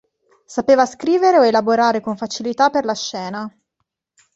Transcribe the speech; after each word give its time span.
Sapeva 0.47 0.87
scrivere 0.87 1.37
o 1.37 1.45
elaborare 1.45 1.99
con 2.01 2.17
facilità 2.17 2.71
per 2.71 2.85
la 2.85 2.95
scena. 2.95 3.57